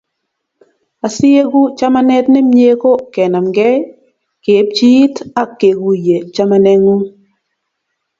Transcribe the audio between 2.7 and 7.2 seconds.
ko kenemgei, keepchi iit ak keguiyo chamaneng'ung'.